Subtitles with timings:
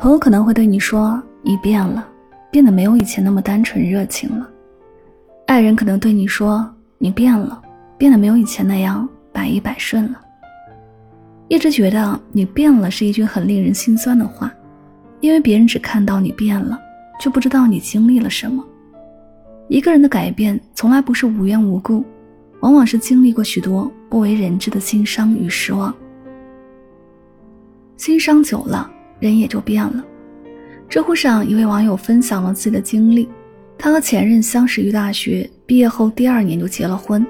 [0.00, 2.08] 朋友可能会对你说你变了，
[2.50, 4.46] 变得没有以前那么单纯热情了；
[5.46, 7.60] 爱人可能对你说你变了，
[7.98, 10.18] 变得没有以前那样百依百顺了。
[11.48, 14.50] 一直觉得你变了是一句很令人心酸的话，
[15.20, 16.80] 因为别人只看到你变了，
[17.20, 18.64] 却不知道你经历了什么。
[19.68, 22.02] 一个人的改变从来不是无缘无故。
[22.60, 25.94] 往往是经历过许多不为人知的心伤与失望，
[27.98, 30.04] 心伤久了，人也就变了。
[30.88, 33.28] 知乎上一位网友分享了自己的经历：
[33.78, 37.24] 他和前任相识于大学，毕业后第二年就结了婚，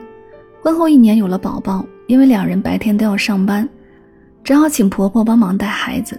[0.63, 1.85] 婚后一年有了宝宝。
[2.07, 3.69] 因为两人白天都要上班，
[4.43, 6.19] 只好请婆婆帮忙带孩子。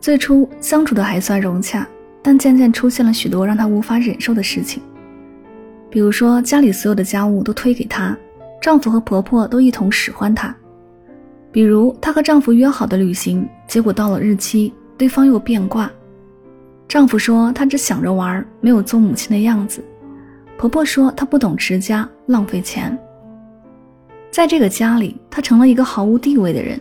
[0.00, 1.86] 最初相处的还算融洽，
[2.20, 4.82] 但渐渐出现了许多让她无法忍受的事情，
[5.88, 8.16] 比如说家里所有的家务都推给她。
[8.60, 10.52] 丈夫和婆婆都一同使唤她，
[11.52, 15.90] 比如她和丈夫约好的旅行，结果到了日期，对方又变卦。
[16.86, 19.80] 丈夫说他只想着玩，没有做母亲的样子；
[20.56, 22.96] 婆婆说她不懂持家，浪费钱。
[24.30, 26.80] 在这个家里，她成了一个毫无地位的人。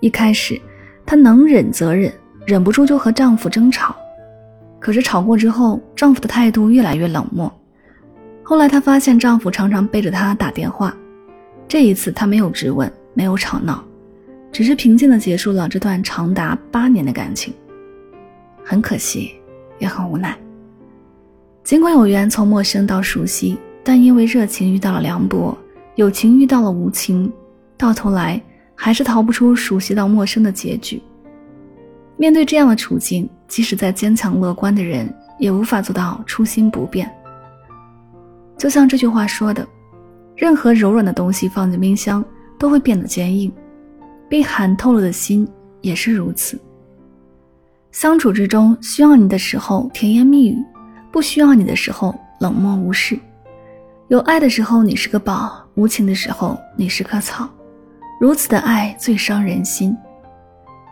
[0.00, 0.60] 一开始，
[1.06, 2.12] 她能忍则忍，
[2.46, 3.94] 忍不住就和丈夫争吵。
[4.80, 7.52] 可是吵过之后，丈夫的态度越来越冷漠。
[8.42, 10.94] 后来她发现丈夫常常背着她打电话。
[11.66, 13.84] 这一次，她没有质问，没有吵闹，
[14.58, 17.54] 只是平静地结束了这段长达八年的感情。
[18.64, 19.32] 很可惜，
[19.78, 20.36] 也很无奈。
[21.62, 25.56] 尽管有缘从陌生到熟悉，但因为热情遇到了凉薄，
[25.94, 27.32] 友情遇到了无情，
[27.76, 28.42] 到头来
[28.74, 31.00] 还是逃不出熟悉到陌生的结局。
[32.16, 37.08] 面对这样的处境，即使再坚强乐观的人，也无法做到初心不变。
[38.56, 39.64] 就像这句话说的。
[40.34, 42.24] 任何柔软的东西放进冰箱
[42.58, 43.52] 都会变得坚硬，
[44.28, 45.48] 被寒透了的心
[45.80, 46.60] 也是如此。
[47.90, 50.56] 相处之中，需要你的时候甜言蜜语，
[51.10, 53.18] 不需要你的时候冷漠无视。
[54.08, 57.48] 有爱的时候你是个宝，无情的时候你是棵草。
[58.20, 59.96] 如此的爱最伤人心，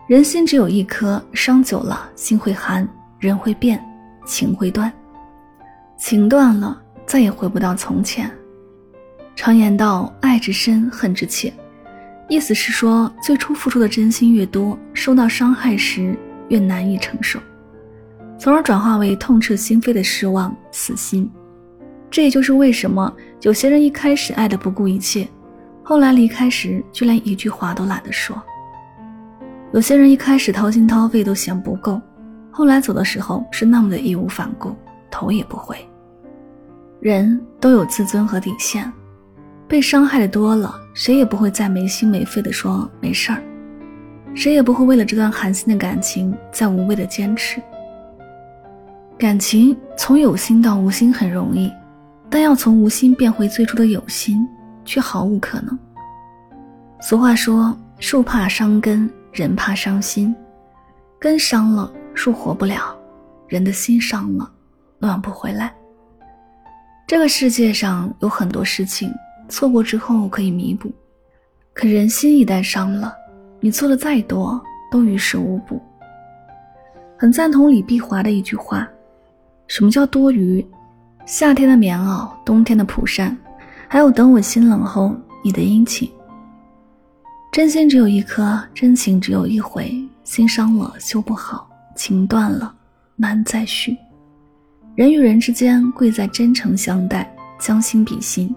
[0.07, 2.89] 人心只有一颗，伤久了心会寒，
[3.19, 3.85] 人会变，
[4.25, 4.93] 情会断，
[5.99, 8.31] 情断了再也回不到从前。
[9.35, 11.53] 常言道：“爱之深，恨之切。”
[12.29, 17.39] 意思是说，最初付出的真心越多，受到伤害时越难以承受，
[18.39, 21.31] 从而转化为痛彻心扉的失望、死心。
[22.11, 25.29] 这也就是为什么有些人一开始爱的不顾一切，
[25.85, 28.37] 后来离开时就连一句话都懒得说；
[29.73, 32.01] 有些人一开始掏心掏肺都嫌不够，
[32.51, 34.75] 后来走的时候是那么的义无反顾，
[35.11, 35.77] 头也不回。
[36.99, 38.93] 人都有自尊和底线。
[39.69, 43.43] 被伤害的多了，谁也不会再没心没肺的说没事儿，
[44.35, 47.61] 谁也不会为了这段寒心的感情再无谓的坚持。
[49.19, 51.73] 感情从有心到无心很容易，
[52.31, 54.47] 但要从无心变回最初的有心，
[54.85, 55.77] 却毫无可能。
[57.01, 60.35] 俗话说，树怕伤根，人怕伤心。
[61.19, 62.95] 根伤了，树活不了；
[63.49, 64.49] 人的心伤了，
[64.99, 65.75] 暖不回来。
[67.07, 69.13] 这个世界上有很多事情。
[69.49, 70.93] 错过之后可以弥补，
[71.73, 73.15] 可人心一旦伤了，
[73.61, 75.81] 你做的再多都于事无补。
[77.17, 78.89] 很赞同李碧华的一句话
[79.69, 80.65] ：“什么叫多余？
[81.25, 83.37] 夏天的棉袄，冬天的蒲扇，
[83.89, 86.11] 还有等我心冷后你的殷勤。
[87.51, 89.91] 真心只有一颗，真情只有一回。
[90.25, 92.75] 心伤了修不好，情断了
[93.15, 93.97] 难再续。
[94.95, 98.55] 人与人之间贵在真诚相待，将心比心。”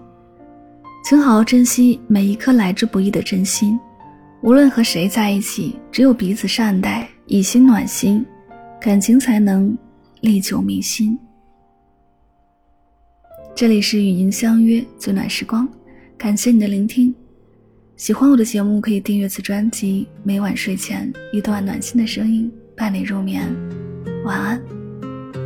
[1.02, 3.78] 请好好珍惜每一颗来之不易的真心，
[4.42, 8.24] 无论和谁在一起，只有彼此善待，以心暖心，
[8.80, 9.76] 感情才能
[10.20, 11.18] 历久弥新。
[13.56, 15.68] 这里是与您相约最暖时光，
[16.16, 17.12] 感谢你的聆听。
[17.96, 20.06] 喜欢我的节目，可以订阅此专辑。
[20.22, 23.42] 每晚睡前，一段暖心的声音伴你入眠。
[24.24, 24.62] 晚安，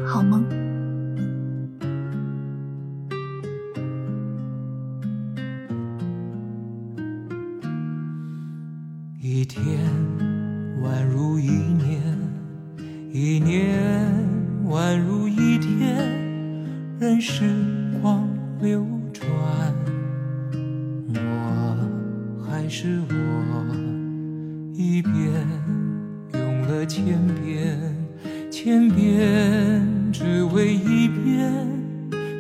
[0.07, 0.64] 好梦。
[9.45, 9.79] 一天
[10.83, 12.01] 宛如一年，
[13.13, 13.79] 一年
[14.71, 16.09] 宛如一天，
[16.99, 17.45] 任时
[18.01, 18.27] 光
[18.63, 18.83] 流
[19.13, 19.29] 转，
[21.13, 23.77] 我还是我。
[24.73, 25.15] 一遍
[26.33, 27.05] 用了千
[27.45, 27.79] 遍，
[28.51, 31.53] 千遍只为一遍，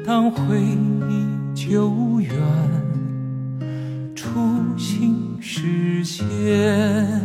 [0.06, 2.32] 当回忆久远。
[4.14, 4.40] 初
[4.78, 5.23] 心。
[6.04, 7.20] 前。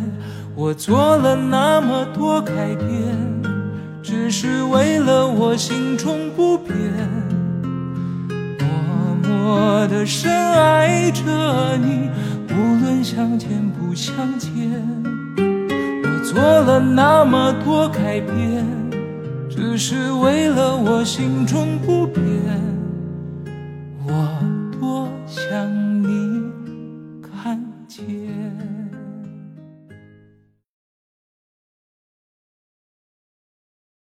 [0.56, 2.88] 我做了那么多改变。
[4.02, 6.76] 只是为了我心中不变，
[8.58, 12.10] 默默的深爱着你，
[12.50, 14.52] 无论相见不相见。
[15.38, 18.66] 我做了那么多改变，
[19.48, 22.24] 只是为了我心中不变。